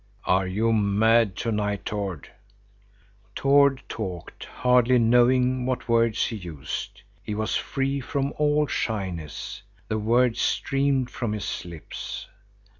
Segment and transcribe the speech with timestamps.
[0.25, 2.27] "Are you mad to night, Tord?"
[3.35, 7.03] Tord talked, hardly knowing what words he used.
[7.21, 9.61] He was free from all shyness.
[9.89, 12.27] The words streamed from his lips.